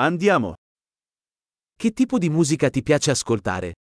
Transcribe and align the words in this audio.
Andiamo. 0.00 0.54
Che 1.74 1.90
tipo 1.90 2.18
di 2.18 2.28
musica 2.28 2.70
ti 2.70 2.84
piace 2.84 3.10
ascoltare? 3.10 3.72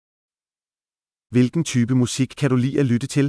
Hvilken 1.27 1.61
type 1.61 1.93
musik 1.93 2.33
kan 2.33 2.49
du 2.49 2.55
lide 2.55 2.79
at 2.79 2.85
lytte 2.87 3.05
til? 3.05 3.27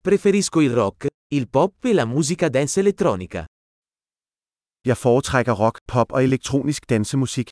Preferisco 0.00 0.60
il 0.62 0.72
rock, 0.72 1.08
il 1.34 1.46
pop 1.50 1.84
e 1.84 1.92
la 1.92 2.06
musica 2.06 2.48
dance 2.48 2.80
elettronica. 2.80 3.44
Jeg 4.80 4.96
foretrækker 4.96 5.52
rock, 5.52 5.78
pop 5.86 6.12
og 6.12 6.22
elektronisk 6.22 6.88
dansemusik. 6.88 7.50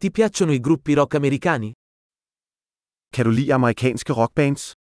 Ti 0.00 0.10
piacciono 0.10 0.52
i 0.52 0.60
gruppi 0.60 0.94
rock 0.94 1.14
americani? 1.14 1.72
Kan 3.14 3.24
du 3.24 3.30
lide 3.30 3.52
amerikanske 3.54 4.12
rockbands? 4.12 4.72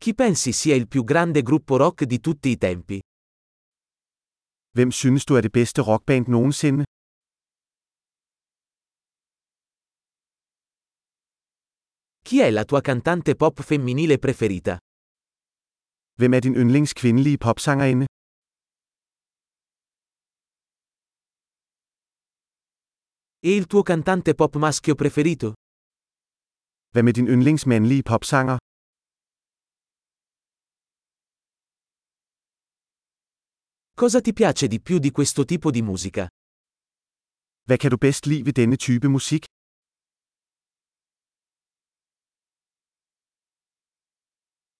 Chi 0.00 0.14
pensi 0.14 0.52
sia 0.52 0.74
il 0.74 0.88
più 0.88 1.04
grande 1.04 1.42
gruppo 1.42 1.76
rock 1.76 2.04
di 2.04 2.18
tutti 2.20 2.48
i 2.48 2.56
tempi? 2.56 2.98
Hvem 4.74 4.90
synes 4.90 5.24
du 5.24 5.34
er 5.36 5.42
det 5.42 5.52
bedste 5.52 5.82
rockband 5.82 6.26
nogensinde? 6.28 6.84
Chi 12.24 12.40
è 12.40 12.50
la 12.50 12.64
tua 12.64 12.80
cantante 12.80 13.34
pop 13.34 13.60
femminile 13.62 14.18
preferita? 14.18 14.78
Hvem 16.18 16.32
er 16.34 16.40
din 16.40 16.54
yndlings 16.54 16.92
kvindelige 16.92 17.38
popsangerinde? 17.38 18.06
E 23.42 23.54
il 23.56 23.66
tuo 23.66 23.82
cantante 23.82 24.34
pop 24.34 24.56
maschio 24.56 24.94
preferito? 24.94 25.54
Hvad 26.92 27.02
med 27.02 27.12
din 27.14 27.26
yndlings 27.26 27.66
mandlige 27.66 28.02
popsanger? 28.02 28.56
Cosa 33.94 34.20
ti 34.20 34.32
piace 34.32 34.66
di 34.66 34.78
più 34.80 34.98
di 34.98 35.10
questo 35.10 35.44
tipo 35.44 35.70
di 35.70 35.82
musica? 35.82 36.26
Hvad 37.66 37.78
kan 37.78 37.90
du 37.90 37.96
bedst 37.96 38.26
lide 38.26 38.44
ved 38.44 38.52
denne 38.52 38.76
type 38.76 39.08
musik? 39.08 39.44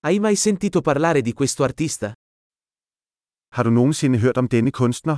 Hai 0.06 0.18
mai 0.18 0.36
sentito 0.36 0.80
parlare 0.80 1.20
di 1.22 1.32
questo 1.32 1.62
artista? 1.64 2.12
Har 3.54 3.64
du 3.64 3.70
nogensinde 3.70 4.18
hørt 4.18 4.36
om 4.36 4.48
denne 4.48 4.70
kunstner? 4.70 5.16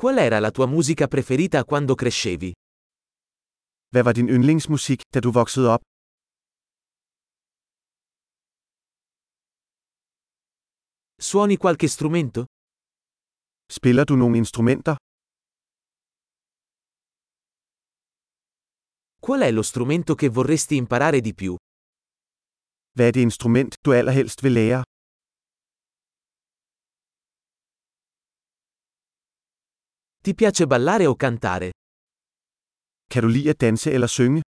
Qual 0.00 0.16
era 0.16 0.38
la 0.40 0.50
tua 0.50 0.66
musica 0.66 1.06
preferita 1.08 1.62
quando 1.64 1.94
crescevi? 1.94 2.50
Hvad 3.92 4.04
var 4.04 4.12
din 4.12 4.28
yndlingsmusik, 4.28 5.00
da 5.14 5.20
du 5.20 5.30
voksede 5.30 5.68
op? 5.74 5.80
Suoni 11.28 11.56
qualche 11.56 11.88
strumento? 11.88 12.44
Spiller 13.76 14.04
du 14.04 14.14
nogle 14.16 14.36
instrumenter? 14.38 14.96
Qual 19.26 19.40
è 19.42 19.50
lo 19.52 19.62
strumento 19.62 20.14
che 20.14 20.28
vorresti 20.28 20.76
imparare 20.76 21.20
di 21.20 21.34
più? 21.34 21.54
Hvad 22.96 23.06
er 23.06 23.12
det 23.12 23.22
instrument, 23.22 23.74
du 23.84 23.92
allerhelst 23.92 24.42
vil 24.42 24.52
lære? 24.52 24.82
Ti 30.30 30.36
piace 30.36 30.64
ballare 30.66 31.06
o 31.06 31.14
cantare? 31.16 31.68
Kan 33.12 33.22
du 33.22 33.28
lide 33.28 33.50
at 33.50 33.60
danse 33.60 33.90
eller 33.90 34.06
synge? 34.06 34.40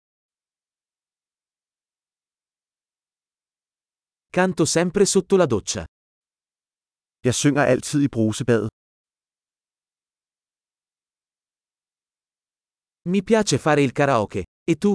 Canto 4.35 4.65
sempre 4.65 5.05
sotto 5.05 5.35
la 5.37 5.47
doccia. 5.47 5.83
Jeg 7.27 7.33
synger 7.41 7.63
altid 7.73 7.99
i 8.07 8.09
brusebadet. 8.15 8.69
Mi 13.11 13.19
piace 13.23 13.57
fare 13.65 13.81
il 13.87 13.91
karaoke. 13.99 14.41
E 14.71 14.73
tu? 14.83 14.91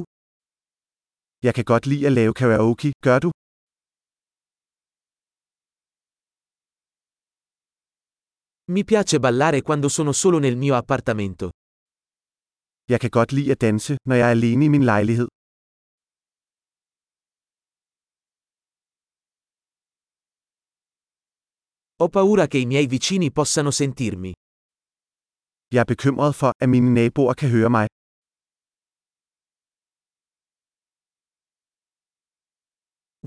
Jeg 1.47 1.55
kan 1.55 1.65
godt 1.65 1.87
lide 1.87 2.07
at 2.07 2.13
lave 2.13 2.35
karaoke, 2.35 2.89
gør 3.07 3.19
du? 3.25 3.31
Mi 8.69 8.83
piace 8.85 9.21
ballare 9.21 9.63
quando 9.63 9.89
sono 9.89 10.11
solo 10.13 10.39
nel 10.41 10.57
mio 10.57 10.75
appartamento. 10.75 11.51
Jeg 12.91 12.99
kan 13.01 13.11
godt 13.11 13.33
lide 13.33 13.53
at 13.53 13.61
danse, 13.61 13.97
når 14.09 14.15
jeg 14.15 14.27
er 14.27 14.31
alene 14.31 14.65
i 14.65 14.69
min 14.69 14.85
lejlighed. 14.85 15.29
Ho 22.01 22.09
paura 22.09 22.47
che 22.47 22.59
i 22.59 22.67
miei 22.67 22.87
vicini 22.87 23.31
possano 23.31 23.71
sentirmi. 23.71 24.33
Jeg 25.75 25.81
er 25.81 25.85
bekymret 25.93 26.35
for, 26.41 26.51
at 26.63 26.69
mine 26.69 26.91
naboer 26.95 27.35
kan 27.35 27.49
høre 27.51 27.71
mig. 27.71 27.87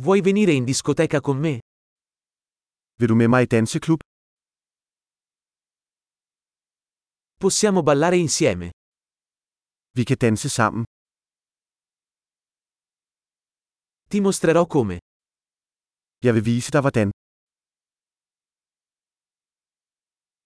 Vuoi 0.04 0.22
venire 0.28 0.54
in 0.60 0.66
discoteca 0.66 1.20
con 1.28 1.38
me? 1.46 1.54
Vil 3.00 3.10
du 3.10 3.16
med 3.16 3.28
mig 3.28 3.44
i 3.44 3.46
danseklub? 3.56 4.00
Possiamo 7.40 7.82
ballare 7.84 8.18
insieme. 8.18 8.70
Vi 9.96 10.04
kan 10.04 10.18
danse 10.18 10.50
sammen. 10.50 10.84
Ti 14.10 14.20
mostrerò 14.20 14.66
come. 14.66 14.98
Jeg 16.26 16.34
vil 16.34 16.44
vise 16.46 16.72
dig 16.72 16.82
hvordan. 16.82 17.19